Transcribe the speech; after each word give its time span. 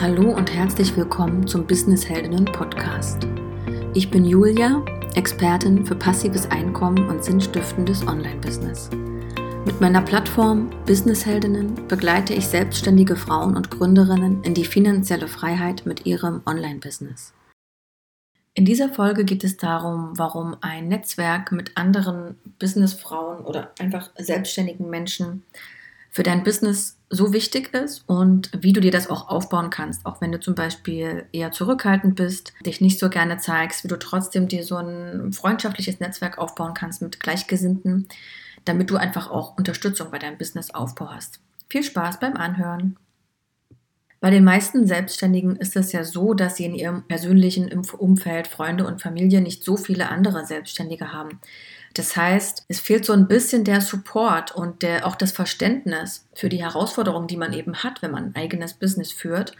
Hallo 0.00 0.30
und 0.30 0.54
herzlich 0.54 0.96
willkommen 0.96 1.48
zum 1.48 1.66
Business 1.66 2.08
Heldinnen 2.08 2.44
Podcast. 2.44 3.26
Ich 3.94 4.08
bin 4.08 4.24
Julia, 4.24 4.84
Expertin 5.16 5.84
für 5.84 5.96
passives 5.96 6.48
Einkommen 6.52 7.08
und 7.08 7.24
sinnstiftendes 7.24 8.06
Online-Business. 8.06 8.90
Mit 9.64 9.80
meiner 9.80 10.00
Plattform 10.00 10.70
Business 10.86 11.26
Heldinnen 11.26 11.88
begleite 11.88 12.32
ich 12.32 12.46
selbstständige 12.46 13.16
Frauen 13.16 13.56
und 13.56 13.72
Gründerinnen 13.72 14.44
in 14.44 14.54
die 14.54 14.66
finanzielle 14.66 15.26
Freiheit 15.26 15.84
mit 15.84 16.06
ihrem 16.06 16.42
Online-Business. 16.46 17.34
In 18.54 18.64
dieser 18.64 18.90
Folge 18.90 19.24
geht 19.24 19.42
es 19.42 19.56
darum, 19.56 20.12
warum 20.16 20.56
ein 20.60 20.86
Netzwerk 20.86 21.50
mit 21.50 21.76
anderen 21.76 22.38
Businessfrauen 22.60 23.44
oder 23.44 23.72
einfach 23.80 24.10
selbstständigen 24.16 24.88
Menschen 24.88 25.42
für 26.10 26.22
dein 26.22 26.42
Business 26.42 26.98
so 27.10 27.32
wichtig 27.32 27.72
ist 27.74 28.04
und 28.06 28.50
wie 28.58 28.72
du 28.72 28.80
dir 28.80 28.90
das 28.90 29.08
auch 29.08 29.28
aufbauen 29.28 29.70
kannst, 29.70 30.04
auch 30.04 30.20
wenn 30.20 30.32
du 30.32 30.40
zum 30.40 30.54
Beispiel 30.54 31.26
eher 31.32 31.52
zurückhaltend 31.52 32.16
bist, 32.16 32.52
dich 32.64 32.80
nicht 32.80 32.98
so 32.98 33.08
gerne 33.08 33.38
zeigst, 33.38 33.84
wie 33.84 33.88
du 33.88 33.98
trotzdem 33.98 34.48
dir 34.48 34.64
so 34.64 34.76
ein 34.76 35.32
freundschaftliches 35.32 36.00
Netzwerk 36.00 36.38
aufbauen 36.38 36.74
kannst 36.74 37.02
mit 37.02 37.20
Gleichgesinnten, 37.20 38.08
damit 38.64 38.90
du 38.90 38.96
einfach 38.96 39.30
auch 39.30 39.56
Unterstützung 39.56 40.10
bei 40.10 40.18
deinem 40.18 40.38
Businessaufbau 40.38 41.10
hast. 41.10 41.40
Viel 41.68 41.82
Spaß 41.82 42.20
beim 42.20 42.36
Anhören! 42.36 42.96
Bei 44.20 44.30
den 44.30 44.42
meisten 44.42 44.86
Selbstständigen 44.86 45.54
ist 45.56 45.76
es 45.76 45.92
ja 45.92 46.02
so, 46.02 46.34
dass 46.34 46.56
sie 46.56 46.64
in 46.64 46.74
ihrem 46.74 47.04
persönlichen 47.06 47.70
Umfeld, 47.96 48.48
Freunde 48.48 48.84
und 48.84 49.00
Familie 49.00 49.40
nicht 49.40 49.62
so 49.62 49.76
viele 49.76 50.08
andere 50.08 50.44
Selbstständige 50.44 51.12
haben. 51.12 51.40
Das 51.98 52.16
heißt, 52.16 52.64
es 52.68 52.80
fehlt 52.80 53.04
so 53.04 53.12
ein 53.12 53.28
bisschen 53.28 53.64
der 53.64 53.80
Support 53.80 54.54
und 54.54 54.82
der, 54.82 55.06
auch 55.06 55.16
das 55.16 55.32
Verständnis 55.32 56.26
für 56.34 56.48
die 56.48 56.62
Herausforderungen, 56.62 57.28
die 57.28 57.36
man 57.36 57.52
eben 57.52 57.82
hat, 57.82 58.02
wenn 58.02 58.10
man 58.10 58.26
ein 58.26 58.36
eigenes 58.36 58.74
Business 58.74 59.12
führt. 59.12 59.52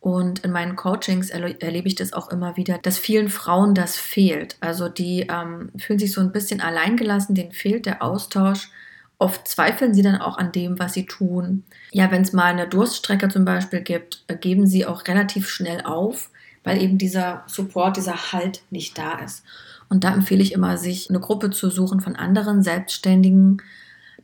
Und 0.00 0.40
in 0.40 0.52
meinen 0.52 0.76
Coachings 0.76 1.30
erlebe 1.30 1.88
ich 1.88 1.94
das 1.96 2.12
auch 2.12 2.30
immer 2.30 2.56
wieder, 2.56 2.78
dass 2.78 2.98
vielen 2.98 3.28
Frauen 3.28 3.74
das 3.74 3.96
fehlt. 3.96 4.56
Also 4.60 4.88
die 4.88 5.26
ähm, 5.28 5.70
fühlen 5.78 5.98
sich 5.98 6.12
so 6.12 6.20
ein 6.20 6.32
bisschen 6.32 6.60
alleingelassen, 6.60 7.34
denen 7.34 7.52
fehlt 7.52 7.86
der 7.86 8.02
Austausch 8.02 8.70
Oft 9.18 9.48
zweifeln 9.48 9.94
sie 9.94 10.02
dann 10.02 10.20
auch 10.20 10.36
an 10.36 10.52
dem, 10.52 10.78
was 10.78 10.92
sie 10.92 11.06
tun. 11.06 11.64
Ja, 11.90 12.10
wenn 12.10 12.22
es 12.22 12.34
mal 12.34 12.52
eine 12.52 12.68
Durststrecke 12.68 13.28
zum 13.28 13.46
Beispiel 13.46 13.80
gibt, 13.80 14.22
äh, 14.26 14.36
geben 14.36 14.66
sie 14.66 14.84
auch 14.84 15.06
relativ 15.06 15.48
schnell 15.48 15.82
auf, 15.82 16.28
weil 16.64 16.82
eben 16.82 16.98
dieser 16.98 17.42
Support, 17.46 17.96
dieser 17.96 18.32
Halt 18.32 18.62
nicht 18.70 18.98
da 18.98 19.18
ist. 19.20 19.42
Und 19.88 20.04
da 20.04 20.12
empfehle 20.12 20.42
ich 20.42 20.52
immer, 20.52 20.76
sich 20.76 21.10
eine 21.10 21.20
Gruppe 21.20 21.50
zu 21.50 21.70
suchen 21.70 22.00
von 22.00 22.16
anderen 22.16 22.62
Selbstständigen, 22.62 23.62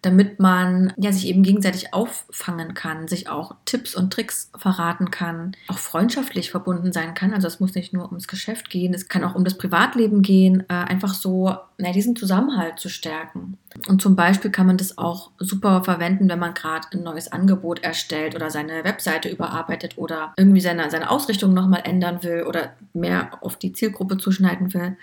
damit 0.03 0.41
man 0.41 0.93
ja, 0.97 1.13
sich 1.13 1.29
eben 1.29 1.45
gegenseitig 1.45 1.95
auffangen 1.95 2.75
kann, 2.75 3.07
sich 3.07 3.29
auch 3.29 3.55
Tipps 3.65 3.95
und 3.95 4.13
Tricks 4.13 4.51
verraten 4.57 5.13
kann, 5.13 5.57
auch 5.69 5.79
freundschaftlich 5.79 6.51
verbunden 6.51 6.93
sein 6.93 7.15
kann. 7.15 7.33
Also 7.33 7.47
es 7.47 7.61
muss 7.61 7.77
nicht 7.77 7.93
nur 7.93 8.07
ums 8.07 8.27
Geschäft 8.27 8.69
gehen, 8.69 8.95
es 8.95 9.09
kann 9.09 9.23
auch 9.23 9.37
um 9.37 9.45
das 9.45 9.57
Privatleben 9.57 10.23
gehen, 10.23 10.65
äh, 10.69 10.75
einfach 10.75 11.15
so 11.15 11.57
na, 11.79 11.93
diesen 11.93 12.17
Zusammenhalt 12.17 12.81
zu 12.81 12.89
stärken. 12.89 13.59
Und 13.87 14.03
zum 14.03 14.17
Beispiel 14.17 14.51
kann 14.51 14.67
man 14.67 14.77
das 14.77 14.99
auch 14.99 15.31
super 15.39 15.85
verwenden, 15.85 16.29
wenn 16.29 16.41
man 16.41 16.55
gerade 16.55 16.89
ein 16.93 17.05
neues 17.05 17.31
Angebot 17.31 17.85
erstellt 17.85 18.35
oder 18.35 18.51
seine 18.51 18.83
Webseite 18.83 19.29
überarbeitet 19.29 19.99
oder 19.99 20.35
irgendwie 20.37 20.61
seine, 20.61 20.91
seine 20.91 21.11
Ausrichtung 21.11 21.55
nochmal 21.55 21.83
ändern 21.85 22.25
will 22.25 22.43
oder 22.43 22.73
mehr 22.93 23.39
auf 23.41 23.57
die 23.57 23.73
Zielgruppe 23.73 24.19
zuschneiden 24.19 24.75
will 24.75 24.97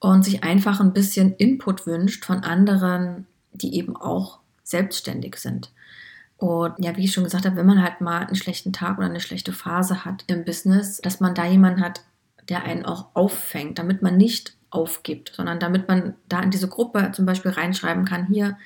und 0.00 0.24
sich 0.24 0.44
einfach 0.44 0.80
ein 0.80 0.92
bisschen 0.92 1.34
Input 1.34 1.86
wünscht 1.86 2.24
von 2.24 2.44
anderen 2.44 3.26
die 3.52 3.74
eben 3.76 3.96
auch 3.96 4.40
selbstständig 4.62 5.36
sind. 5.36 5.70
Und 6.36 6.74
ja, 6.78 6.96
wie 6.96 7.04
ich 7.04 7.12
schon 7.12 7.24
gesagt 7.24 7.46
habe, 7.46 7.56
wenn 7.56 7.66
man 7.66 7.82
halt 7.82 8.00
mal 8.00 8.20
einen 8.20 8.36
schlechten 8.36 8.72
Tag 8.72 8.98
oder 8.98 9.08
eine 9.08 9.20
schlechte 9.20 9.52
Phase 9.52 10.04
hat 10.04 10.24
im 10.28 10.44
Business, 10.44 10.98
dass 10.98 11.20
man 11.20 11.34
da 11.34 11.44
jemanden 11.44 11.80
hat, 11.80 12.02
der 12.48 12.62
einen 12.62 12.84
auch 12.84 13.08
auffängt, 13.14 13.78
damit 13.78 14.02
man 14.02 14.16
nicht 14.16 14.54
aufgibt, 14.70 15.32
sondern 15.34 15.58
damit 15.58 15.88
man 15.88 16.14
da 16.28 16.40
in 16.40 16.50
diese 16.50 16.68
Gruppe 16.68 17.10
zum 17.12 17.26
Beispiel 17.26 17.50
reinschreiben 17.50 18.04
kann, 18.04 18.26
hier, 18.26 18.56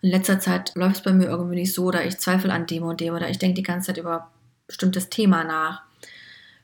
in 0.00 0.10
letzter 0.10 0.38
Zeit 0.38 0.72
läuft 0.76 0.96
es 0.96 1.02
bei 1.02 1.12
mir 1.12 1.26
irgendwie 1.26 1.56
nicht 1.56 1.74
so, 1.74 1.86
oder 1.86 2.04
ich 2.04 2.18
zweifle 2.18 2.52
an 2.52 2.66
dem 2.66 2.84
und 2.84 3.00
dem, 3.00 3.14
oder 3.14 3.28
ich 3.30 3.38
denke 3.38 3.54
die 3.54 3.64
ganze 3.64 3.88
Zeit 3.88 3.98
über 3.98 4.30
bestimmtes 4.68 5.08
Thema 5.08 5.42
nach. 5.44 5.82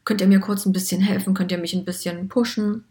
Könnt 0.05 0.21
ihr 0.21 0.29
mir 0.29 0.41
kurz 0.41 0.67
ein 0.67 0.73
bisschen 0.73 1.01
helfen? 1.01 1.35
Könnt 1.35 1.51
ihr 1.51 1.59
mich 1.59 1.75
ein 1.75 1.85
bisschen 1.85 2.29
pushen? 2.29 2.85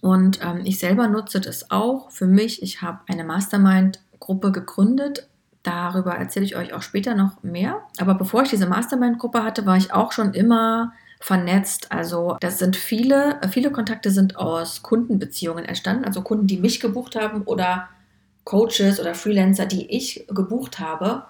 Und 0.00 0.40
ähm, 0.42 0.60
ich 0.64 0.78
selber 0.78 1.08
nutze 1.08 1.40
das 1.40 1.70
auch 1.70 2.10
für 2.10 2.26
mich. 2.26 2.62
Ich 2.62 2.82
habe 2.82 3.00
eine 3.08 3.24
Mastermind-Gruppe 3.24 4.52
gegründet. 4.52 5.28
Darüber 5.62 6.14
erzähle 6.14 6.44
ich 6.44 6.56
euch 6.56 6.72
auch 6.72 6.82
später 6.82 7.14
noch 7.14 7.42
mehr. 7.42 7.82
Aber 7.98 8.14
bevor 8.14 8.42
ich 8.42 8.50
diese 8.50 8.66
Mastermind-Gruppe 8.66 9.42
hatte, 9.42 9.66
war 9.66 9.76
ich 9.76 9.92
auch 9.92 10.12
schon 10.12 10.34
immer 10.34 10.92
vernetzt. 11.20 11.90
Also 11.90 12.36
das 12.40 12.58
sind 12.58 12.76
viele, 12.76 13.40
viele 13.50 13.72
Kontakte 13.72 14.10
sind 14.10 14.36
aus 14.36 14.82
Kundenbeziehungen 14.82 15.64
entstanden. 15.64 16.04
Also 16.04 16.22
Kunden, 16.22 16.46
die 16.46 16.58
mich 16.58 16.78
gebucht 16.78 17.16
haben 17.16 17.42
oder 17.42 17.88
Coaches 18.44 19.00
oder 19.00 19.14
Freelancer, 19.14 19.66
die 19.66 19.94
ich 19.94 20.26
gebucht 20.28 20.78
habe 20.78 21.24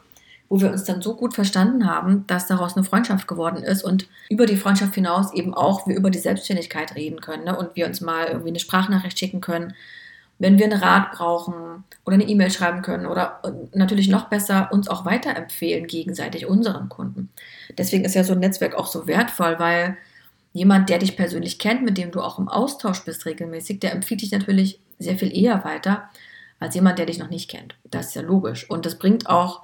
wo 0.48 0.60
wir 0.60 0.70
uns 0.70 0.84
dann 0.84 1.02
so 1.02 1.14
gut 1.14 1.34
verstanden 1.34 1.86
haben, 1.86 2.26
dass 2.26 2.46
daraus 2.46 2.76
eine 2.76 2.84
Freundschaft 2.84 3.28
geworden 3.28 3.62
ist 3.62 3.84
und 3.84 4.08
über 4.30 4.46
die 4.46 4.56
Freundschaft 4.56 4.94
hinaus 4.94 5.32
eben 5.34 5.54
auch 5.54 5.86
wir 5.86 5.96
über 5.96 6.10
die 6.10 6.18
Selbstständigkeit 6.18 6.94
reden 6.94 7.20
können 7.20 7.44
ne? 7.44 7.56
und 7.56 7.76
wir 7.76 7.86
uns 7.86 8.00
mal 8.00 8.26
irgendwie 8.28 8.48
eine 8.48 8.58
Sprachnachricht 8.58 9.18
schicken 9.18 9.40
können, 9.40 9.74
wenn 10.38 10.58
wir 10.58 10.66
einen 10.66 10.80
Rat 10.80 11.12
brauchen 11.12 11.84
oder 12.06 12.14
eine 12.14 12.28
E-Mail 12.28 12.50
schreiben 12.50 12.82
können 12.82 13.06
oder 13.06 13.42
natürlich 13.74 14.08
noch 14.08 14.28
besser 14.28 14.70
uns 14.72 14.88
auch 14.88 15.04
weiterempfehlen 15.04 15.86
gegenseitig 15.86 16.46
unseren 16.46 16.88
Kunden. 16.88 17.28
Deswegen 17.76 18.04
ist 18.04 18.14
ja 18.14 18.24
so 18.24 18.32
ein 18.32 18.38
Netzwerk 18.38 18.74
auch 18.74 18.86
so 18.86 19.06
wertvoll, 19.06 19.58
weil 19.58 19.98
jemand, 20.52 20.88
der 20.88 20.98
dich 20.98 21.16
persönlich 21.16 21.58
kennt, 21.58 21.82
mit 21.82 21.98
dem 21.98 22.10
du 22.10 22.20
auch 22.20 22.38
im 22.38 22.48
Austausch 22.48 23.04
bist 23.04 23.26
regelmäßig, 23.26 23.80
der 23.80 23.92
empfiehlt 23.92 24.22
dich 24.22 24.32
natürlich 24.32 24.80
sehr 24.98 25.18
viel 25.18 25.36
eher 25.36 25.64
weiter 25.64 26.08
als 26.60 26.74
jemand, 26.74 26.98
der 26.98 27.06
dich 27.06 27.18
noch 27.18 27.30
nicht 27.30 27.50
kennt. 27.50 27.76
Das 27.84 28.08
ist 28.08 28.14
ja 28.14 28.22
logisch. 28.22 28.68
Und 28.70 28.86
das 28.86 28.98
bringt 28.98 29.28
auch 29.28 29.62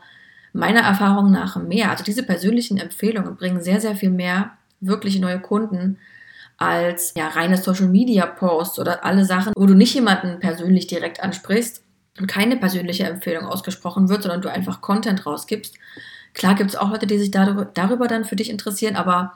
meiner 0.55 0.81
Erfahrung 0.81 1.31
nach 1.31 1.57
mehr. 1.57 1.91
Also 1.91 2.05
diese 2.05 2.23
persönlichen 2.23 2.79
Empfehlungen 2.79 3.37
bringen 3.37 3.61
sehr, 3.61 3.81
sehr 3.81 3.97
viel 3.97 4.11
mehr 4.11 4.53
wirkliche 4.81 5.21
neue 5.21 5.41
Kunden 5.41 5.99
als 6.57 7.13
ja, 7.17 7.29
reine 7.29 7.57
Social 7.57 7.89
Media 7.89 8.25
Posts 8.25 8.79
oder 8.79 9.05
alle 9.05 9.25
Sachen, 9.25 9.53
wo 9.57 9.67
du 9.67 9.75
nicht 9.75 9.95
jemanden 9.95 10.39
persönlich 10.39 10.87
direkt 10.87 11.23
ansprichst 11.23 11.83
und 12.21 12.29
keine 12.29 12.57
persönliche 12.57 13.05
Empfehlung 13.05 13.45
ausgesprochen 13.45 14.09
wird, 14.09 14.23
sondern 14.23 14.41
du 14.41 14.51
einfach 14.51 14.81
Content 14.81 15.27
rausgibst. 15.27 15.75
Klar 16.33 16.55
gibt 16.55 16.71
es 16.71 16.77
auch 16.77 16.91
Leute, 16.91 17.09
die 17.09 17.19
sich 17.19 17.33
darüber, 17.33 17.65
darüber 17.65 18.07
dann 18.07 18.25
für 18.25 18.37
dich 18.37 18.51
interessieren, 18.51 18.95
aber 18.95 19.35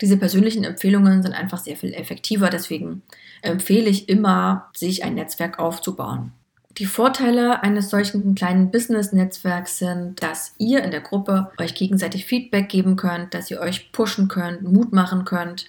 diese 0.00 0.16
persönlichen 0.16 0.62
Empfehlungen 0.62 1.22
sind 1.22 1.32
einfach 1.32 1.58
sehr 1.58 1.76
viel 1.76 1.92
effektiver. 1.92 2.48
Deswegen 2.48 3.02
empfehle 3.42 3.90
ich 3.90 4.08
immer, 4.08 4.70
sich 4.74 5.04
ein 5.04 5.14
Netzwerk 5.14 5.58
aufzubauen. 5.58 6.32
Die 6.78 6.86
Vorteile 6.86 7.62
eines 7.64 7.90
solchen 7.90 8.34
kleinen 8.36 8.70
Business-Netzwerks 8.70 9.78
sind, 9.78 10.22
dass 10.22 10.54
ihr 10.58 10.84
in 10.84 10.92
der 10.92 11.00
Gruppe 11.00 11.50
euch 11.58 11.74
gegenseitig 11.74 12.26
Feedback 12.26 12.68
geben 12.68 12.94
könnt, 12.94 13.34
dass 13.34 13.50
ihr 13.50 13.60
euch 13.60 13.90
pushen 13.90 14.28
könnt, 14.28 14.62
Mut 14.62 14.92
machen 14.92 15.24
könnt, 15.24 15.66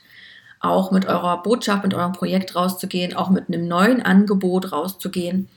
auch 0.59 0.91
mit 0.91 1.07
eurer 1.07 1.41
Botschaft, 1.41 1.83
mit 1.83 1.95
eurem 1.95 2.11
Projekt 2.11 2.55
rauszugehen, 2.55 3.15
auch 3.15 3.31
mit 3.31 3.47
einem 3.47 3.67
neuen 3.67 4.03
Angebot 4.03 4.71
rauszugehen. 4.71 5.49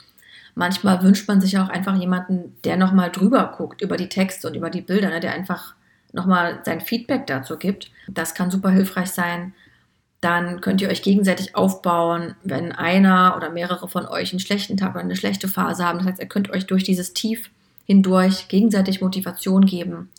Manchmal 0.55 1.03
wünscht 1.03 1.29
man 1.29 1.43
sich 1.43 1.59
auch 1.59 1.69
einfach 1.69 1.97
jemanden, 1.97 2.57
der 2.65 2.79
nochmal 2.79 3.11
drüber 3.11 3.53
guckt 3.57 3.83
über 3.83 3.99
die 3.99 4.09
Texte 4.09 4.49
und 4.49 4.55
über 4.55 4.71
die 4.71 4.81
Bilder, 4.81 5.11
ne, 5.11 5.21
der 5.21 5.35
einfach 5.35 5.75
nochmal 6.13 6.61
sein 6.65 6.81
Feedback 6.81 7.27
dazu 7.27 7.59
gibt. 7.59 7.91
Das 8.09 8.35
kann 8.35 8.51
super 8.51 8.71
hilfreich 8.71 9.11
sein 9.11 9.53
dann 10.25 10.63
könnt 10.63 10.81
ihr 10.81 10.89
euch 10.89 11.03
gegenseitig 11.03 11.55
aufbauen, 11.55 12.35
wenn 12.43 12.73
einer 12.73 13.35
oder 13.37 13.51
mehrere 13.51 13.89
von 13.89 14.07
euch 14.07 14.33
einen 14.33 14.41
schlechten 14.41 14.77
Tag 14.77 14.95
oder 14.95 15.05
eine 15.05 15.17
schlechte 15.17 15.49
Phase 15.49 15.85
haben. 15.85 15.99
Das 15.99 16.09
heißt, 16.09 16.21
ihr 16.21 16.29
könnt 16.29 16.51
euch 16.51 16.67
durch 16.67 16.83
dieses 16.83 17.13
Tief 17.13 17.51
hindurch 17.85 18.49
gegenseitig 18.49 19.03
Motivation 19.03 19.67
geben. 19.67 20.11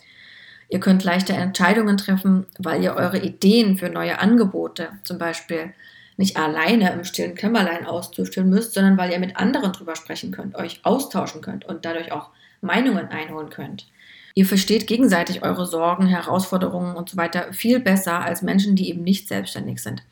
Ihr 0.70 0.80
könnt 0.80 1.04
leichter 1.04 1.34
Entscheidungen 1.36 1.98
treffen, 1.98 2.46
weil 2.60 2.84
ihr 2.84 2.96
eure 2.96 3.20
Ideen 3.20 3.78
für 3.78 3.90
neue 3.90 4.20
Angebote 4.20 4.90
zum 5.04 5.18
Beispiel 5.18 5.74
nicht 6.18 6.38
alleine 6.38 6.92
im 6.94 7.04
stillen 7.04 7.36
Kämmerlein 7.36 7.86
auszustellen 7.86 8.50
müsst, 8.50 8.74
sondern 8.74 8.98
weil 8.98 9.12
ihr 9.12 9.20
mit 9.20 9.36
anderen 9.38 9.74
drüber 9.74 9.96
sprechen 9.96 10.32
könnt, 10.32 10.56
euch 10.56 10.80
austauschen 10.84 11.42
könnt 11.42 11.66
und 11.66 11.84
dadurch 11.84 12.12
auch 12.12 12.30
Meinungen 12.62 13.10
einholen 13.10 13.50
könnt. 13.50 13.88
Ihr 14.36 14.46
versteht 14.46 14.86
gegenseitig 14.86 15.44
eure 15.44 15.66
Sorgen, 15.66 16.08
Herausforderungen 16.08 16.96
und 16.96 17.10
so 17.10 17.18
weiter 17.18 17.54
viel 17.54 17.80
besser 17.80 18.20
als 18.20 18.42
Menschen, 18.42 18.76
die 18.76 18.90
eben 18.90 19.02
nicht 19.02 19.30
selbstständig 19.30 19.82
sind. 19.82 20.04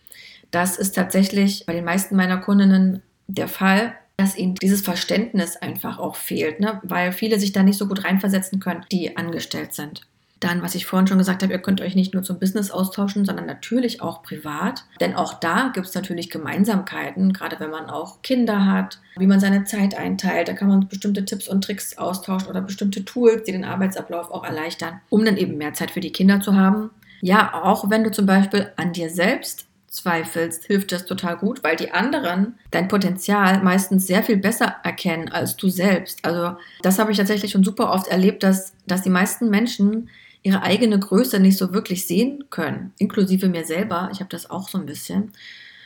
Das 0.50 0.78
ist 0.78 0.96
tatsächlich 0.96 1.66
bei 1.66 1.74
den 1.74 1.84
meisten 1.84 2.16
meiner 2.16 2.38
Kundinnen 2.38 3.02
der 3.28 3.50
Fall, 3.50 3.96
dass 4.16 4.38
ihnen 4.38 4.56
dieses 4.56 4.82
Verständnis 4.82 5.58
einfach 5.58 6.00
auch 6.00 6.16
fehlt, 6.16 6.62
ne? 6.62 6.80
weil 6.84 7.12
viele 7.12 7.38
sich 7.38 7.52
da 7.52 7.64
nicht 7.64 7.78
so 7.78 7.88
gut 7.88 8.06
reinversetzen 8.06 8.60
können, 8.60 8.86
die 8.92 9.18
angestellt 9.18 9.74
sind. 9.74 10.02
Dann, 10.44 10.62
was 10.62 10.76
ich 10.76 10.86
vorhin 10.86 11.08
schon 11.08 11.20
gesagt 11.20 11.42
habe, 11.42 11.54
ihr 11.54 11.60
könnt 11.60 11.80
euch 11.80 11.96
nicht 11.96 12.14
nur 12.14 12.22
zum 12.22 12.38
Business 12.38 12.70
austauschen, 12.70 13.24
sondern 13.24 13.46
natürlich 13.46 14.02
auch 14.02 14.24
privat. 14.24 14.84
Denn 15.00 15.16
auch 15.16 15.36
da 15.36 15.72
gibt 15.74 15.88
es 15.88 15.96
natürlich 15.96 16.30
Gemeinsamkeiten, 16.30 17.32
gerade 17.32 17.62
wenn 17.62 17.72
man 17.72 17.90
auch 17.90 18.22
Kinder 18.24 18.66
hat, 18.66 19.00
wie 19.16 19.28
man 19.28 19.40
seine 19.40 19.64
Zeit 19.64 19.98
einteilt. 19.98 20.50
Da 20.50 20.54
kann 20.54 20.68
man 20.68 20.88
bestimmte 20.90 21.24
Tipps 21.24 21.48
und 21.48 21.64
Tricks 21.64 21.98
austauschen 21.98 22.50
oder 22.50 22.62
bestimmte 22.62 23.06
Tools, 23.06 23.44
die 23.44 23.54
den 23.54 23.64
Arbeitsablauf 23.64 24.32
auch 24.32 24.44
erleichtern, 24.44 25.00
um 25.10 25.24
dann 25.24 25.38
eben 25.38 25.58
mehr 25.58 25.74
Zeit 25.74 25.92
für 25.92 26.02
die 26.02 26.12
Kinder 26.12 26.42
zu 26.42 26.56
haben. 26.56 26.90
Ja, 27.22 27.54
auch 27.64 27.90
wenn 27.90 28.04
du 28.04 28.12
zum 28.12 28.26
Beispiel 28.26 28.72
an 28.76 28.92
dir 28.92 29.10
selbst 29.10 29.66
zweifelst, 29.88 30.66
hilft 30.66 30.92
das 30.92 31.06
total 31.06 31.38
gut, 31.38 31.64
weil 31.64 31.76
die 31.76 31.92
anderen 31.92 32.56
dein 32.72 32.88
Potenzial 32.88 33.64
meistens 33.64 34.08
sehr 34.08 34.24
viel 34.24 34.38
besser 34.38 34.76
erkennen 34.84 35.30
als 35.30 35.56
du 35.56 35.70
selbst. 35.70 36.26
Also 36.26 36.58
das 36.82 37.00
habe 37.00 37.12
ich 37.12 37.18
tatsächlich 37.18 37.52
schon 37.52 37.64
super 37.64 37.92
oft 37.92 38.08
erlebt, 38.08 38.44
dass, 38.44 38.74
dass 38.88 39.04
die 39.04 39.12
meisten 39.12 39.50
Menschen 39.50 40.10
ihre 40.44 40.62
eigene 40.62 41.00
Größe 41.00 41.40
nicht 41.40 41.58
so 41.58 41.74
wirklich 41.74 42.06
sehen 42.06 42.46
können, 42.50 42.94
inklusive 42.98 43.48
mir 43.48 43.66
selber. 43.66 44.10
Ich 44.12 44.20
habe 44.20 44.30
das 44.30 44.50
auch 44.50 44.70
so 44.70 44.78
ein 44.78 44.86
bisschen. 44.86 45.32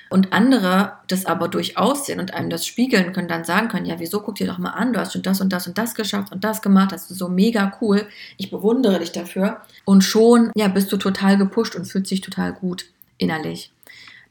Und 0.10 0.32
andere 0.32 0.94
das 1.08 1.26
aber 1.26 1.50
durchaus 1.50 2.06
sehen 2.06 2.20
und 2.20 2.34
einem 2.34 2.50
das 2.50 2.66
spiegeln 2.66 3.12
können, 3.12 3.28
dann 3.28 3.44
sagen 3.44 3.68
können, 3.68 3.86
ja, 3.86 4.00
wieso 4.00 4.22
guck 4.22 4.36
dir 4.36 4.48
doch 4.48 4.58
mal 4.58 4.70
an, 4.70 4.94
du 4.94 5.00
hast 5.00 5.14
schon 5.14 5.22
das 5.22 5.42
und 5.42 5.52
das 5.52 5.68
und 5.68 5.78
das 5.78 5.96
geschafft 5.96 6.32
und 6.32 6.46
das 6.46 6.62
gemacht, 6.62 6.94
das 6.94 7.12
ist 7.12 7.18
so 7.18 7.28
mega 7.28 7.78
cool, 7.82 8.08
ich 8.38 8.50
bewundere 8.50 9.00
dich 9.00 9.12
dafür. 9.12 9.62
Und 9.84 10.04
schon, 10.04 10.52
ja, 10.56 10.70
bist 10.70 10.92
du 10.92 10.98
total 10.98 11.38
gepusht 11.38 11.76
und 11.76 11.86
fühlt 11.86 12.08
sich 12.08 12.22
total 12.22 12.54
gut 12.54 12.86
innerlich. 13.18 13.72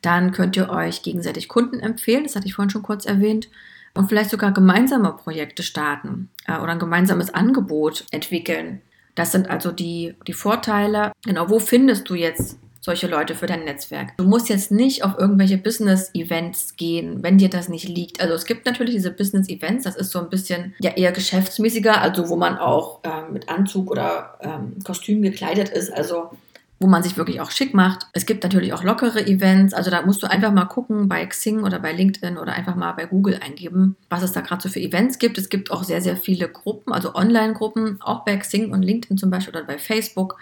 Dann 0.00 0.32
könnt 0.32 0.56
ihr 0.56 0.70
euch 0.70 1.02
gegenseitig 1.02 1.46
Kunden 1.46 1.80
empfehlen, 1.80 2.24
das 2.24 2.36
hatte 2.36 2.46
ich 2.46 2.54
vorhin 2.54 2.70
schon 2.70 2.82
kurz 2.82 3.04
erwähnt, 3.04 3.48
und 3.96 4.08
vielleicht 4.08 4.30
sogar 4.30 4.52
gemeinsame 4.52 5.12
Projekte 5.12 5.62
starten 5.62 6.28
äh, 6.46 6.58
oder 6.58 6.72
ein 6.72 6.78
gemeinsames 6.78 7.32
Angebot 7.32 8.04
entwickeln. 8.10 8.82
Das 9.16 9.32
sind 9.32 9.50
also 9.50 9.72
die, 9.72 10.14
die 10.28 10.32
Vorteile. 10.32 11.10
Genau, 11.24 11.50
wo 11.50 11.58
findest 11.58 12.08
du 12.08 12.14
jetzt 12.14 12.58
solche 12.86 13.08
Leute 13.08 13.34
für 13.34 13.46
dein 13.46 13.64
Netzwerk. 13.64 14.16
Du 14.16 14.24
musst 14.24 14.48
jetzt 14.48 14.70
nicht 14.70 15.02
auf 15.02 15.18
irgendwelche 15.18 15.58
Business-Events 15.58 16.76
gehen, 16.76 17.20
wenn 17.20 17.36
dir 17.36 17.50
das 17.50 17.68
nicht 17.68 17.88
liegt. 17.88 18.20
Also 18.20 18.34
es 18.34 18.46
gibt 18.46 18.64
natürlich 18.64 18.94
diese 18.94 19.10
Business-Events, 19.10 19.82
das 19.82 19.96
ist 19.96 20.12
so 20.12 20.20
ein 20.20 20.30
bisschen 20.30 20.72
ja 20.78 20.92
eher 20.92 21.10
geschäftsmäßiger, 21.10 22.00
also 22.00 22.28
wo 22.28 22.36
man 22.36 22.56
auch 22.58 23.00
äh, 23.02 23.28
mit 23.32 23.48
Anzug 23.48 23.90
oder 23.90 24.38
ähm, 24.40 24.76
Kostüm 24.84 25.20
gekleidet 25.20 25.68
ist, 25.68 25.92
also 25.92 26.30
wo 26.78 26.86
man 26.86 27.02
sich 27.02 27.16
wirklich 27.16 27.40
auch 27.40 27.50
schick 27.50 27.74
macht. 27.74 28.06
Es 28.12 28.26
gibt 28.26 28.42
natürlich 28.42 28.72
auch 28.72 28.82
lockere 28.82 29.26
Events, 29.26 29.72
also 29.72 29.90
da 29.90 30.02
musst 30.02 30.22
du 30.22 30.30
einfach 30.30 30.52
mal 30.52 30.66
gucken 30.66 31.08
bei 31.08 31.24
Xing 31.24 31.62
oder 31.62 31.78
bei 31.78 31.92
LinkedIn 31.92 32.36
oder 32.36 32.52
einfach 32.52 32.76
mal 32.76 32.92
bei 32.92 33.06
Google 33.06 33.40
eingeben, 33.42 33.96
was 34.10 34.22
es 34.22 34.32
da 34.32 34.40
gerade 34.40 34.62
so 34.62 34.68
für 34.68 34.80
Events 34.80 35.18
gibt. 35.18 35.38
Es 35.38 35.48
gibt 35.48 35.70
auch 35.70 35.84
sehr, 35.84 36.02
sehr 36.02 36.16
viele 36.16 36.48
Gruppen, 36.48 36.92
also 36.92 37.14
Online-Gruppen, 37.14 38.00
auch 38.00 38.24
bei 38.24 38.36
Xing 38.36 38.72
und 38.72 38.82
LinkedIn 38.82 39.18
zum 39.18 39.30
Beispiel 39.30 39.56
oder 39.56 39.66
bei 39.66 39.78
Facebook 39.78 40.36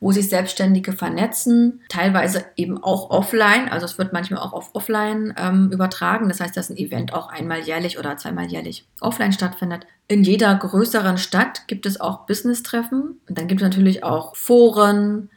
wo 0.00 0.12
sich 0.12 0.30
Selbstständige 0.30 0.94
vernetzen, 0.94 1.82
teilweise 1.90 2.46
eben 2.56 2.82
auch 2.82 3.10
offline. 3.10 3.68
Also 3.68 3.84
es 3.84 3.98
wird 3.98 4.14
manchmal 4.14 4.40
auch 4.40 4.54
auf 4.54 4.74
offline 4.74 5.34
ähm, 5.36 5.70
übertragen. 5.70 6.28
Das 6.28 6.40
heißt, 6.40 6.56
dass 6.56 6.70
ein 6.70 6.78
Event 6.78 7.12
auch 7.12 7.28
einmal 7.28 7.60
jährlich 7.60 7.98
oder 7.98 8.16
zweimal 8.16 8.46
jährlich 8.46 8.86
offline 9.00 9.32
stattfindet. 9.32 9.86
In 10.08 10.24
jeder 10.24 10.54
größeren 10.54 11.18
Stadt 11.18 11.68
gibt 11.68 11.84
es 11.84 12.00
auch 12.00 12.26
Business-Treffen. 12.26 13.20
Dann 13.28 13.46
gibt 13.46 13.60
es 13.60 13.64
natürlich 13.64 14.02
auch 14.02 14.34
Foren 14.36 15.28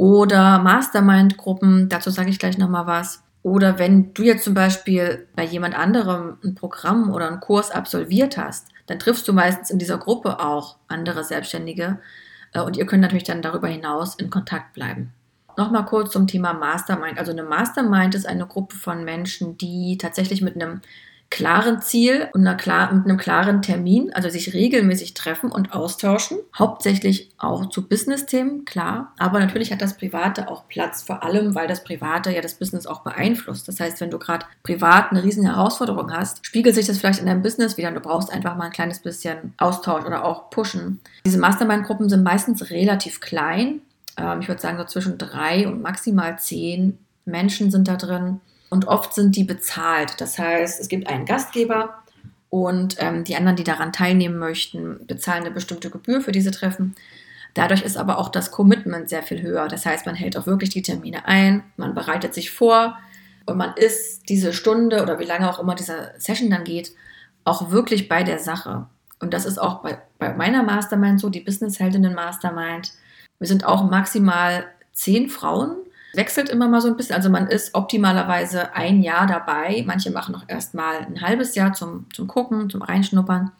oder 0.00 0.60
Mastermind-Gruppen. 0.60 1.90
Dazu 1.90 2.08
sage 2.08 2.30
ich 2.30 2.38
gleich 2.38 2.56
nochmal 2.56 2.86
was. 2.86 3.22
Oder 3.42 3.78
wenn 3.78 4.14
du 4.14 4.22
jetzt 4.22 4.44
zum 4.44 4.54
Beispiel 4.54 5.28
bei 5.36 5.44
jemand 5.44 5.78
anderem 5.78 6.38
ein 6.42 6.54
Programm 6.54 7.10
oder 7.12 7.28
einen 7.28 7.40
Kurs 7.40 7.70
absolviert 7.70 8.38
hast, 8.38 8.68
dann 8.86 8.98
triffst 8.98 9.28
du 9.28 9.34
meistens 9.34 9.68
in 9.68 9.78
dieser 9.78 9.98
Gruppe 9.98 10.40
auch 10.40 10.76
andere 10.88 11.22
Selbstständige, 11.22 11.98
äh, 12.54 12.60
und 12.62 12.78
ihr 12.78 12.86
könnt 12.86 13.02
natürlich 13.02 13.24
dann 13.24 13.42
darüber 13.42 13.68
hinaus 13.68 14.14
in 14.14 14.30
Kontakt 14.30 14.72
bleiben. 14.72 15.12
Nochmal 15.58 15.84
kurz 15.84 16.12
zum 16.12 16.26
Thema 16.26 16.54
Mastermind. 16.54 17.18
Also 17.18 17.32
eine 17.32 17.42
Mastermind 17.42 18.14
ist 18.14 18.26
eine 18.26 18.46
Gruppe 18.46 18.76
von 18.76 19.04
Menschen, 19.04 19.58
die 19.58 19.98
tatsächlich 19.98 20.40
mit 20.40 20.54
einem 20.54 20.80
klaren 21.30 21.80
Ziel 21.80 22.28
und 22.34 22.40
einer 22.40 22.56
klar, 22.56 22.92
mit 22.92 23.04
einem 23.06 23.16
klaren 23.16 23.62
Termin, 23.62 24.12
also 24.12 24.28
sich 24.28 24.52
regelmäßig 24.52 25.14
treffen 25.14 25.52
und 25.52 25.72
austauschen. 25.72 26.38
Hauptsächlich 26.58 27.30
auch 27.38 27.68
zu 27.68 27.88
Business-Themen, 27.88 28.64
klar. 28.64 29.14
Aber 29.16 29.38
natürlich 29.38 29.72
hat 29.72 29.80
das 29.80 29.96
Private 29.96 30.48
auch 30.48 30.66
Platz, 30.66 31.02
vor 31.02 31.22
allem, 31.22 31.54
weil 31.54 31.68
das 31.68 31.84
Private 31.84 32.30
ja 32.30 32.40
das 32.40 32.54
Business 32.54 32.86
auch 32.86 33.02
beeinflusst. 33.02 33.68
Das 33.68 33.78
heißt, 33.78 34.00
wenn 34.00 34.10
du 34.10 34.18
gerade 34.18 34.44
privat 34.64 35.12
eine 35.12 35.22
riesen 35.22 35.46
Herausforderung 35.46 36.12
hast, 36.12 36.44
spiegelt 36.44 36.74
sich 36.74 36.86
das 36.86 36.98
vielleicht 36.98 37.20
in 37.20 37.26
deinem 37.26 37.42
Business 37.42 37.76
wieder 37.76 37.88
und 37.88 37.94
du 37.94 38.00
brauchst 38.00 38.32
einfach 38.32 38.56
mal 38.56 38.66
ein 38.66 38.72
kleines 38.72 38.98
bisschen 38.98 39.54
Austausch 39.56 40.04
oder 40.04 40.24
auch 40.24 40.50
Pushen. 40.50 41.00
Diese 41.24 41.38
Mastermind-Gruppen 41.38 42.08
sind 42.08 42.24
meistens 42.24 42.70
relativ 42.70 43.20
klein. 43.20 43.82
Ähm, 44.16 44.40
ich 44.40 44.48
würde 44.48 44.60
sagen, 44.60 44.78
so 44.78 44.84
zwischen 44.84 45.16
drei 45.16 45.68
und 45.68 45.80
maximal 45.80 46.38
zehn 46.40 46.98
Menschen 47.24 47.70
sind 47.70 47.86
da 47.86 47.94
drin. 47.94 48.40
Und 48.70 48.86
oft 48.86 49.12
sind 49.14 49.36
die 49.36 49.44
bezahlt. 49.44 50.20
Das 50.20 50.38
heißt, 50.38 50.80
es 50.80 50.88
gibt 50.88 51.08
einen 51.08 51.26
Gastgeber 51.26 52.02
und 52.48 52.96
ähm, 52.98 53.24
die 53.24 53.36
anderen, 53.36 53.56
die 53.56 53.64
daran 53.64 53.92
teilnehmen 53.92 54.38
möchten, 54.38 55.06
bezahlen 55.06 55.44
eine 55.44 55.50
bestimmte 55.50 55.90
Gebühr 55.90 56.20
für 56.20 56.32
diese 56.32 56.50
Treffen. 56.52 56.94
Dadurch 57.54 57.82
ist 57.82 57.96
aber 57.96 58.18
auch 58.18 58.28
das 58.28 58.50
Commitment 58.50 59.08
sehr 59.08 59.22
viel 59.22 59.42
höher. 59.42 59.68
Das 59.68 59.84
heißt, 59.86 60.06
man 60.06 60.14
hält 60.14 60.36
auch 60.36 60.46
wirklich 60.46 60.70
die 60.70 60.82
Termine 60.82 61.26
ein, 61.26 61.64
man 61.76 61.94
bereitet 61.94 62.32
sich 62.32 62.50
vor 62.50 62.96
und 63.46 63.56
man 63.56 63.74
ist 63.74 64.28
diese 64.28 64.52
Stunde 64.52 65.02
oder 65.02 65.18
wie 65.18 65.24
lange 65.24 65.50
auch 65.50 65.58
immer 65.58 65.74
diese 65.74 66.12
Session 66.18 66.50
dann 66.50 66.64
geht, 66.64 66.92
auch 67.44 67.70
wirklich 67.70 68.08
bei 68.08 68.22
der 68.22 68.38
Sache. 68.38 68.86
Und 69.18 69.34
das 69.34 69.46
ist 69.46 69.58
auch 69.58 69.82
bei, 69.82 70.00
bei 70.18 70.32
meiner 70.32 70.62
Mastermind 70.62 71.20
so, 71.20 71.28
die 71.28 71.40
Business 71.40 71.78
Heldinnen 71.80 72.14
Mastermind. 72.14 72.92
Wir 73.38 73.48
sind 73.48 73.64
auch 73.64 73.88
maximal 73.90 74.66
zehn 74.92 75.28
Frauen 75.28 75.76
Wechselt 76.14 76.48
immer 76.48 76.68
mal 76.68 76.80
so 76.80 76.88
ein 76.88 76.96
bisschen. 76.96 77.16
Also 77.16 77.30
man 77.30 77.46
ist 77.46 77.74
optimalerweise 77.74 78.74
ein 78.74 79.02
Jahr 79.02 79.26
dabei. 79.26 79.84
Manche 79.86 80.10
machen 80.10 80.34
auch 80.34 80.44
erst 80.48 80.74
mal 80.74 80.98
ein 80.98 81.20
halbes 81.20 81.54
Jahr 81.54 81.72
zum, 81.72 82.06
zum 82.12 82.26
Gucken, 82.26 82.68
zum 82.68 82.82
Reinschnuppern. 82.82 83.52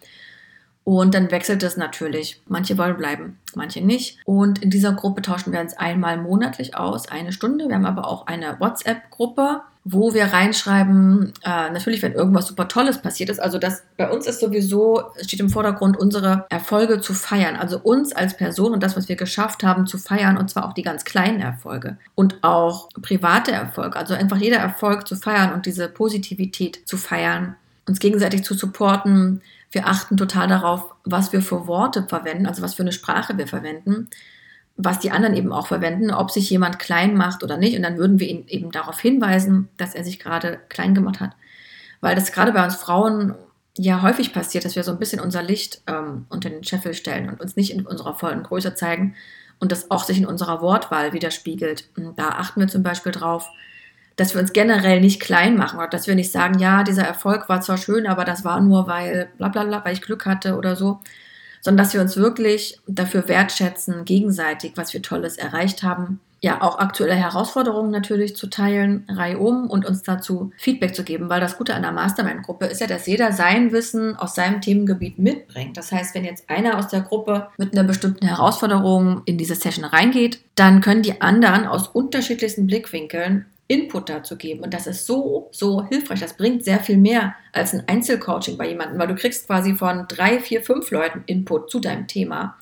Und 0.82 1.14
dann 1.14 1.31
wechselt 1.31 1.62
es 1.62 1.76
natürlich. 1.76 2.41
Manche 2.49 2.76
wollen 2.79 2.97
bleiben, 2.97 3.38
manche 3.55 3.81
nicht. 3.81 4.19
Und 4.25 4.62
in 4.62 4.70
dieser 4.70 4.93
Gruppe 4.93 5.23
tauschen 5.23 5.52
wir 5.52 5.61
uns 5.61 5.76
einmal 5.76 6.17
monatlich 6.17 6.76
aus, 6.76 7.08
eine 7.08 7.32
Stunde. 7.32 7.69
Wir 7.69 7.76
haben 7.76 7.87
aber 7.87 8.08
auch 8.08 8.26
eine 8.26 8.58
WhatsApp-Gruppe, 8.58 9.62
wo 9.85 10.12
wir 10.12 10.27
reinschreiben, 10.27 11.32
äh, 11.43 11.71
natürlich, 11.71 12.03
wenn 12.03 12.12
irgendwas 12.12 12.47
super 12.47 12.69
Tolles 12.69 13.00
passiert 13.00 13.31
ist. 13.31 13.41
Also 13.41 13.59
das 13.59 13.82
bei 13.97 14.11
uns 14.11 14.27
ist 14.27 14.41
sowieso, 14.41 15.03
steht 15.23 15.41
im 15.41 15.49
Vordergrund, 15.49 15.97
unsere 15.97 16.47
Erfolge 16.50 17.00
zu 17.00 17.15
feiern. 17.15 17.56
Also 17.56 17.79
uns 17.79 18.12
als 18.12 18.37
Person 18.37 18.73
und 18.73 18.82
das, 18.82 18.97
was 18.97 19.09
wir 19.09 19.17
geschafft 19.17 19.62
haben, 19.62 19.87
zu 19.87 19.97
feiern. 19.97 20.37
Und 20.37 20.50
zwar 20.50 20.67
auch 20.67 20.75
die 20.75 20.82
ganz 20.82 21.05
kleinen 21.05 21.41
Erfolge. 21.41 21.97
Und 22.15 22.43
auch 22.43 22.91
private 23.00 23.53
Erfolge. 23.53 23.99
Also 23.99 24.12
einfach 24.15 24.37
jeder 24.37 24.59
Erfolg 24.59 25.09
zu 25.09 25.17
feiern 25.17 25.55
und 25.55 25.65
diese 25.65 25.88
Positivität 25.88 26.87
zu 26.87 26.99
feiern. 26.99 27.56
Uns 27.88 28.00
gegenseitig 28.00 28.44
zu 28.44 28.53
supporten. 28.53 29.41
Wir 29.73 29.87
achten 29.87 30.19
total 30.19 30.49
darauf, 30.49 30.94
was 31.05 31.33
wir 31.33 31.41
für 31.41 31.67
Worte 31.67 32.05
verwenden, 32.06 32.47
also 32.47 32.61
was 32.61 32.75
für 32.75 32.83
eine 32.83 32.93
Sprache 32.93 33.38
wir 33.38 33.47
verwenden 33.47 34.09
was 34.85 34.99
die 34.99 35.11
anderen 35.11 35.37
eben 35.37 35.53
auch 35.53 35.67
verwenden, 35.67 36.11
ob 36.11 36.31
sich 36.31 36.49
jemand 36.50 36.78
klein 36.78 37.14
macht 37.16 37.43
oder 37.43 37.57
nicht. 37.57 37.76
Und 37.76 37.83
dann 37.83 37.99
würden 37.99 38.19
wir 38.19 38.28
ihn 38.28 38.47
eben 38.49 38.71
darauf 38.71 38.99
hinweisen, 39.00 39.69
dass 39.76 39.95
er 39.95 40.05
sich 40.05 40.19
gerade 40.19 40.61
klein 40.69 40.95
gemacht 40.95 41.21
hat. 41.21 41.33
Weil 42.00 42.14
das 42.14 42.33
gerade 42.33 42.52
bei 42.52 42.64
uns 42.64 42.76
Frauen 42.76 43.35
ja 43.76 44.02
häufig 44.02 44.33
passiert, 44.33 44.64
dass 44.64 44.76
wir 44.76 44.85
so 44.85 44.93
ein 44.93 44.99
bisschen 44.99 45.21
unser 45.21 45.43
Licht 45.43 45.83
ähm, 45.87 46.26
unter 46.28 46.50
den 46.50 46.64
Scheffel 46.64 46.95
stellen 46.95 47.28
und 47.28 47.40
uns 47.40 47.57
nicht 47.57 47.73
in 47.73 47.87
unserer 47.87 48.14
vollen 48.14 48.43
Größe 48.43 48.75
zeigen 48.75 49.14
und 49.59 49.73
das 49.73 49.90
auch 49.90 50.05
sich 50.05 50.19
in 50.19 50.26
unserer 50.26 50.61
Wortwahl 50.61 51.12
widerspiegelt. 51.12 51.88
Und 51.97 52.19
da 52.19 52.31
achten 52.31 52.61
wir 52.61 52.69
zum 52.69 52.83
Beispiel 52.83 53.12
drauf, 53.12 53.49
dass 54.16 54.35
wir 54.35 54.40
uns 54.40 54.52
generell 54.52 55.00
nicht 55.00 55.21
klein 55.21 55.57
machen 55.57 55.78
oder 55.78 55.88
dass 55.88 56.07
wir 56.07 56.14
nicht 56.14 56.33
sagen, 56.33 56.59
ja, 56.59 56.83
dieser 56.83 57.05
Erfolg 57.05 57.49
war 57.49 57.61
zwar 57.61 57.78
schön, 57.78 58.07
aber 58.07 58.25
das 58.25 58.45
war 58.45 58.61
nur, 58.61 58.87
weil 58.87 59.31
bla 59.37 59.49
bla 59.49 59.64
bla, 59.64 59.85
weil 59.85 59.95
ich 59.95 60.02
Glück 60.02 60.26
hatte 60.26 60.57
oder 60.57 60.76
so, 60.76 61.00
sondern 61.61 61.85
dass 61.85 61.95
wir 61.95 62.00
uns 62.00 62.17
wirklich 62.17 62.79
dafür 62.87 63.29
wertschätzen, 63.29 64.05
gegenseitig, 64.05 64.73
was 64.76 64.93
wir 64.93 65.02
Tolles 65.02 65.37
erreicht 65.37 65.83
haben. 65.83 66.21
Ja, 66.43 66.62
auch 66.62 66.79
aktuelle 66.79 67.14
Herausforderungen 67.14 67.90
natürlich 67.90 68.35
zu 68.35 68.47
teilen, 68.47 69.05
reihum 69.11 69.69
und 69.69 69.85
uns 69.85 70.02
dazu 70.02 70.52
Feedback 70.57 70.95
zu 70.95 71.05
geben, 71.05 71.29
weil 71.29 71.40
das 71.40 71.59
Gute 71.59 71.75
an 71.75 71.83
der 71.83 71.93
Mastermind-Gruppe 71.93 72.64
ist 72.64 72.81
ja, 72.81 72.87
dass 72.87 73.07
jeder 73.07 73.33
sein 73.33 73.73
Wissen 73.73 74.17
aus 74.17 74.35
seinem 74.37 74.62
Themengebiet 74.62 75.19
mitbringt. 75.19 75.76
Das 75.76 75.93
heißt, 75.93 76.14
wenn 76.14 76.25
jetzt 76.25 76.49
einer 76.49 76.79
aus 76.79 76.88
der 76.88 77.02
Gruppe 77.02 77.49
mit 77.59 77.75
einer 77.75 77.87
bestimmten 77.87 78.26
Herausforderung 78.26 79.21
in 79.26 79.37
diese 79.37 79.55
Session 79.55 79.85
reingeht, 79.85 80.40
dann 80.55 80.81
können 80.81 81.02
die 81.02 81.21
anderen 81.21 81.67
aus 81.67 81.88
unterschiedlichsten 81.88 82.67
Blickwinkeln 82.67 83.45
Input 83.71 84.09
dazu 84.09 84.37
geben. 84.37 84.65
Und 84.65 84.75
das 84.75 84.89
ist 84.89 85.07
so, 85.07 85.49
so 85.53 85.87
hilfreich. 85.87 86.19
Das 86.19 86.35
bringt 86.35 86.65
sehr 86.65 86.81
viel 86.81 86.97
mehr 86.97 87.37
als 87.53 87.73
ein 87.73 87.85
Einzelcoaching 87.87 88.57
bei 88.57 88.69
jemandem, 88.69 88.99
weil 88.99 89.07
du 89.07 89.15
kriegst 89.15 89.47
quasi 89.47 89.75
von 89.77 90.07
drei, 90.09 90.41
vier, 90.41 90.61
fünf 90.62 90.91
Leuten 90.91 91.23
Input 91.27 91.71
zu 91.71 91.79
deinem 91.79 92.09
Thema. 92.09 92.57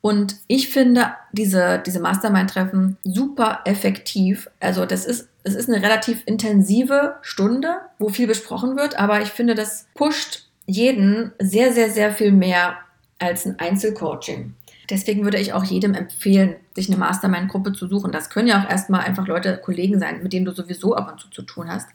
Und 0.00 0.36
ich 0.46 0.70
finde 0.70 1.12
diese, 1.32 1.82
diese 1.84 2.00
Mastermind-Treffen 2.00 2.96
super 3.04 3.60
effektiv. 3.66 4.48
Also 4.58 4.86
das 4.86 5.04
ist, 5.04 5.28
es 5.44 5.54
ist 5.54 5.68
eine 5.68 5.82
relativ 5.82 6.22
intensive 6.24 7.16
Stunde, 7.20 7.76
wo 7.98 8.08
viel 8.08 8.26
besprochen 8.26 8.76
wird, 8.78 8.98
aber 8.98 9.20
ich 9.20 9.28
finde, 9.28 9.54
das 9.54 9.86
pusht 9.94 10.46
jeden 10.64 11.32
sehr, 11.38 11.72
sehr, 11.72 11.90
sehr 11.90 12.10
viel 12.10 12.32
mehr 12.32 12.78
als 13.18 13.44
ein 13.44 13.58
Einzelcoaching. 13.58 14.54
Deswegen 14.92 15.24
würde 15.24 15.38
ich 15.38 15.54
auch 15.54 15.64
jedem 15.64 15.94
empfehlen, 15.94 16.56
sich 16.76 16.88
eine 16.88 16.98
Mastermind-Gruppe 16.98 17.72
zu 17.72 17.86
suchen. 17.86 18.12
Das 18.12 18.28
können 18.28 18.46
ja 18.46 18.62
auch 18.62 18.68
erstmal 18.68 19.00
einfach 19.00 19.26
Leute, 19.26 19.56
Kollegen 19.56 19.98
sein, 19.98 20.22
mit 20.22 20.34
denen 20.34 20.44
du 20.44 20.52
sowieso 20.52 20.94
ab 20.94 21.10
und 21.10 21.18
zu 21.18 21.30
zu 21.30 21.40
tun 21.40 21.70
hast. 21.70 21.88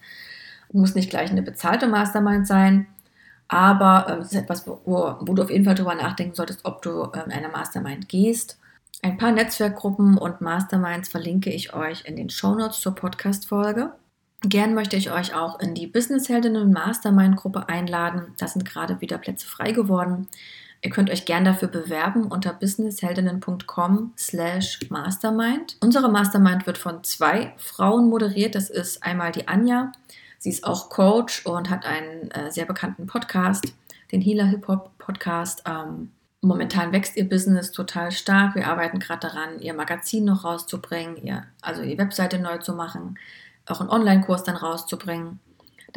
Muss 0.74 0.96
nicht 0.96 1.12
gleich 1.12 1.30
eine 1.30 1.44
bezahlte 1.44 1.88
Mastermind 1.88 2.48
sein, 2.48 2.88
aber 3.48 4.08
ähm, 4.10 4.20
es 4.22 4.32
ist 4.32 4.40
etwas, 4.40 4.66
wo, 4.66 4.80
wo, 4.84 5.34
du 5.36 5.44
auf 5.44 5.52
jeden 5.52 5.64
Fall 5.64 5.76
darüber 5.76 5.94
nachdenken 5.94 6.34
solltest, 6.34 6.62
ob 6.66 6.82
du 6.82 7.04
in 7.04 7.20
ähm, 7.20 7.32
eine 7.32 7.50
Mastermind 7.50 8.10
gehst. 8.10 8.58
Ein 9.04 9.20
paar 9.20 9.32
Netzwerkgruppen 9.32 10.18
und 10.18 10.42
Masterminds 10.42 11.08
verlinke 11.08 11.52
ich 11.52 11.76
euch 11.76 12.04
in 12.06 12.16
den 12.16 12.32
Shownotes 12.32 12.82
zur 12.82 12.96
Podcast-Folge. 12.96 13.92
Gern 14.42 14.74
möchte 14.74 14.96
ich 14.96 15.12
euch 15.12 15.36
auch 15.36 15.60
in 15.60 15.76
die 15.76 15.86
Business 15.86 16.30
Heldinnen 16.30 16.74
Mastermind 16.74 17.36
Gruppe 17.36 17.70
einladen. 17.70 18.34
Da 18.40 18.48
sind 18.48 18.66
gerade 18.66 19.02
wieder 19.02 19.20
Plätze 19.20 19.46
frei 19.46 19.72
geworden. 19.72 20.28
Ihr 20.82 20.92
könnt 20.92 21.10
euch 21.10 21.26
gern 21.26 21.46
dafür 21.46 21.68
bewerben 21.68 22.28
unter 22.28 22.54
businessheldinnen.com 22.54 24.14
slash 24.18 24.80
mastermind. 24.90 25.78
Unsere 25.82 26.10
Mastermind 26.10 26.68
wird 26.68 26.78
von 26.78 27.04
zwei 27.04 27.54
Frauen 27.58 28.10
moderiert. 28.10 28.56
Das 28.56 28.70
ist 28.70 29.04
einmal 29.04 29.32
die 29.32 29.48
Anja. 29.48 29.92
Sie 30.38 30.50
ist 30.50 30.64
auch 30.64 30.90
Coach 30.90 31.46
und 31.46 31.70
hat 31.70 31.86
einen 31.86 32.30
äh, 32.32 32.52
sehr 32.52 32.66
bekannten 32.66 33.08
Podcast, 33.08 33.74
den 34.12 34.22
Healer 34.22 34.46
Hip 34.46 34.68
Hop 34.68 34.98
Podcast. 35.00 35.64
Ähm, 35.68 36.12
momentan 36.42 36.92
wächst 36.92 37.18
ihr 37.18 37.28
Business 37.28 37.72
total 37.72 38.12
stark. 38.12 38.56
Wir 38.56 38.68
arbeiten 38.68 39.00
gerade 39.00 39.28
daran, 39.28 39.60
ihr 39.60 39.74
Magazin 39.74 40.26
noch 40.26 40.44
rauszubringen, 40.44 41.18
ihr, 41.18 41.46
also 41.62 41.82
die 41.82 41.98
Webseite 41.98 42.38
neu 42.38 42.60
zu 42.60 42.74
machen 42.74 43.18
auch 43.70 43.82
einen 43.82 43.90
Online-Kurs 43.90 44.44
dann 44.44 44.56
rauszubringen. 44.56 45.40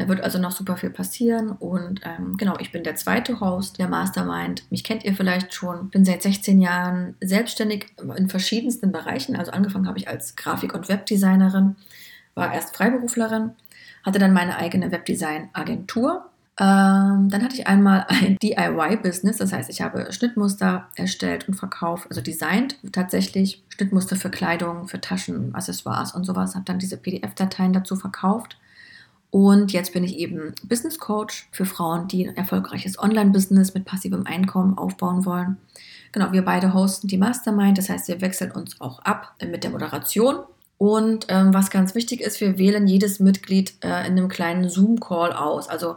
Da 0.00 0.08
wird 0.08 0.22
also 0.22 0.38
noch 0.38 0.52
super 0.52 0.78
viel 0.78 0.88
passieren. 0.88 1.50
Und 1.50 2.00
ähm, 2.04 2.38
genau, 2.38 2.56
ich 2.58 2.72
bin 2.72 2.82
der 2.82 2.96
zweite 2.96 3.38
Host 3.38 3.78
der 3.78 3.86
Mastermind. 3.86 4.64
Mich 4.70 4.82
kennt 4.82 5.04
ihr 5.04 5.14
vielleicht 5.14 5.52
schon. 5.52 5.90
Bin 5.90 6.06
seit 6.06 6.22
16 6.22 6.58
Jahren 6.58 7.16
selbstständig 7.20 7.88
in 8.16 8.30
verschiedensten 8.30 8.92
Bereichen. 8.92 9.36
Also 9.36 9.52
angefangen 9.52 9.86
habe 9.86 9.98
ich 9.98 10.08
als 10.08 10.36
Grafik- 10.36 10.72
und 10.72 10.88
Webdesignerin, 10.88 11.76
war 12.34 12.54
erst 12.54 12.74
Freiberuflerin, 12.74 13.50
hatte 14.02 14.18
dann 14.18 14.32
meine 14.32 14.56
eigene 14.56 14.90
Webdesign-Agentur 14.90 16.30
ähm, 16.58 17.30
dann 17.30 17.42
hatte 17.42 17.54
ich 17.54 17.66
einmal 17.66 18.04
ein 18.08 18.36
DIY-Business, 18.36 19.38
das 19.38 19.50
heißt, 19.50 19.70
ich 19.70 19.80
habe 19.80 20.12
Schnittmuster 20.12 20.88
erstellt 20.94 21.48
und 21.48 21.54
verkauft, 21.54 22.06
also 22.10 22.20
designt 22.20 22.76
tatsächlich 22.92 23.64
Schnittmuster 23.70 24.14
für 24.14 24.28
Kleidung, 24.28 24.86
für 24.86 25.00
Taschen, 25.00 25.54
Accessoires 25.54 26.14
und 26.14 26.24
sowas, 26.24 26.54
habe 26.54 26.66
dann 26.66 26.78
diese 26.78 26.98
PDF-Dateien 26.98 27.72
dazu 27.72 27.96
verkauft. 27.96 28.58
Und 29.30 29.72
jetzt 29.72 29.92
bin 29.92 30.02
ich 30.02 30.18
eben 30.18 30.54
Business 30.64 30.98
Coach 30.98 31.48
für 31.52 31.64
Frauen, 31.64 32.08
die 32.08 32.28
ein 32.28 32.36
erfolgreiches 32.36 32.98
Online-Business 32.98 33.74
mit 33.74 33.84
passivem 33.84 34.26
Einkommen 34.26 34.76
aufbauen 34.76 35.24
wollen. 35.24 35.56
Genau, 36.12 36.32
wir 36.32 36.44
beide 36.44 36.74
hosten 36.74 37.06
die 37.06 37.18
Mastermind, 37.18 37.78
das 37.78 37.88
heißt, 37.88 38.08
wir 38.08 38.20
wechseln 38.20 38.50
uns 38.50 38.80
auch 38.80 38.98
ab 39.00 39.34
mit 39.40 39.62
der 39.62 39.70
Moderation. 39.70 40.40
Und 40.78 41.26
ähm, 41.28 41.54
was 41.54 41.70
ganz 41.70 41.94
wichtig 41.94 42.20
ist, 42.20 42.40
wir 42.40 42.58
wählen 42.58 42.88
jedes 42.88 43.20
Mitglied 43.20 43.74
äh, 43.84 44.06
in 44.06 44.18
einem 44.18 44.28
kleinen 44.28 44.68
Zoom-Call 44.68 45.32
aus. 45.32 45.68
Also 45.68 45.96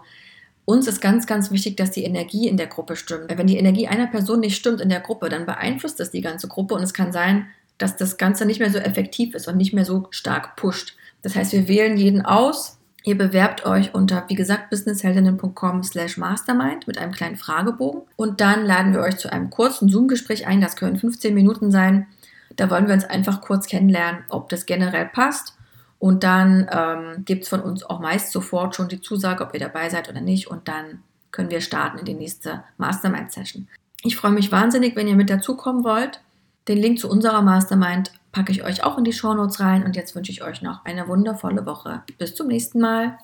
uns 0.65 0.87
ist 0.87 1.01
ganz, 1.01 1.25
ganz 1.25 1.51
wichtig, 1.51 1.77
dass 1.77 1.91
die 1.91 2.03
Energie 2.03 2.47
in 2.47 2.57
der 2.57 2.67
Gruppe 2.67 2.95
stimmt. 2.95 3.35
Wenn 3.35 3.47
die 3.47 3.57
Energie 3.57 3.87
einer 3.87 4.07
Person 4.07 4.41
nicht 4.41 4.55
stimmt 4.55 4.81
in 4.81 4.89
der 4.89 4.99
Gruppe, 4.99 5.29
dann 5.29 5.45
beeinflusst 5.45 5.99
das 5.99 6.11
die 6.11 6.21
ganze 6.21 6.47
Gruppe 6.47 6.75
und 6.75 6.83
es 6.83 6.93
kann 6.93 7.11
sein, 7.11 7.47
dass 7.77 7.97
das 7.97 8.17
Ganze 8.17 8.45
nicht 8.45 8.59
mehr 8.59 8.71
so 8.71 8.77
effektiv 8.77 9.33
ist 9.35 9.47
und 9.47 9.57
nicht 9.57 9.73
mehr 9.73 9.85
so 9.85 10.07
stark 10.11 10.55
pusht. 10.55 10.95
Das 11.21 11.35
heißt, 11.35 11.53
wir 11.53 11.67
wählen 11.67 11.97
jeden 11.97 12.21
aus. 12.21 12.77
Ihr 13.03 13.17
bewerbt 13.17 13.65
euch 13.65 13.93
unter, 13.93 14.25
wie 14.27 14.35
gesagt, 14.35 14.69
businessheldinnen.com 14.69 15.83
slash 15.83 16.17
mastermind 16.17 16.87
mit 16.87 16.97
einem 16.97 17.11
kleinen 17.11 17.35
Fragebogen. 17.35 18.03
Und 18.15 18.39
dann 18.39 18.65
laden 18.65 18.93
wir 18.93 19.01
euch 19.01 19.17
zu 19.17 19.31
einem 19.31 19.49
kurzen 19.49 19.89
Zoom-Gespräch 19.89 20.47
ein. 20.47 20.61
Das 20.61 20.75
können 20.75 20.97
15 20.97 21.33
Minuten 21.33 21.71
sein. 21.71 22.07
Da 22.55 22.69
wollen 22.69 22.87
wir 22.87 22.93
uns 22.93 23.05
einfach 23.05 23.41
kurz 23.41 23.67
kennenlernen, 23.67 24.23
ob 24.29 24.47
das 24.49 24.65
generell 24.65 25.05
passt 25.05 25.57
und 26.03 26.25
dann 26.25 26.67
ähm, 26.69 27.23
gibt 27.23 27.43
es 27.43 27.49
von 27.49 27.61
uns 27.61 27.81
auch 27.85 28.01
meist 28.01 28.33
sofort 28.33 28.75
schon 28.75 28.89
die 28.89 28.99
Zusage, 28.99 29.41
ob 29.41 29.53
ihr 29.53 29.61
dabei 29.61 29.89
seid 29.89 30.09
oder 30.09 30.19
nicht. 30.19 30.47
Und 30.49 30.67
dann 30.67 31.01
können 31.31 31.49
wir 31.49 31.61
starten 31.61 31.97
in 31.97 32.03
die 32.03 32.13
nächste 32.13 32.65
Mastermind-Session. 32.75 33.69
Ich 34.03 34.17
freue 34.17 34.33
mich 34.33 34.51
wahnsinnig, 34.51 34.97
wenn 34.97 35.07
ihr 35.07 35.15
mit 35.15 35.29
dazukommen 35.29 35.85
wollt. 35.85 36.19
Den 36.67 36.77
Link 36.77 36.99
zu 36.99 37.09
unserer 37.09 37.41
Mastermind 37.41 38.11
packe 38.33 38.51
ich 38.51 38.63
euch 38.63 38.83
auch 38.83 38.97
in 38.97 39.05
die 39.05 39.13
Shownotes 39.13 39.61
rein. 39.61 39.85
Und 39.85 39.95
jetzt 39.95 40.15
wünsche 40.15 40.31
ich 40.31 40.43
euch 40.43 40.61
noch 40.61 40.83
eine 40.83 41.07
wundervolle 41.07 41.65
Woche. 41.65 42.03
Bis 42.17 42.35
zum 42.35 42.47
nächsten 42.47 42.81
Mal. 42.81 43.17